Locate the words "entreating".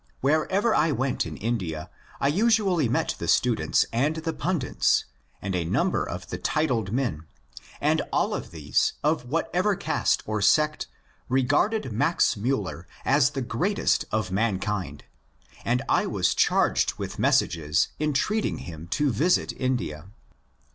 17.99-18.57